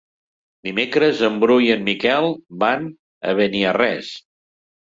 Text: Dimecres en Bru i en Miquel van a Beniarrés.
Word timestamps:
Dimecres 0.67 1.21
en 1.27 1.37
Bru 1.43 1.57
i 1.65 1.69
en 1.75 1.85
Miquel 1.89 2.31
van 2.65 2.89
a 3.33 3.37
Beniarrés. 3.43 4.11